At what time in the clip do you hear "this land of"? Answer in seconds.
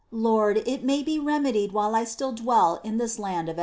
2.97-3.59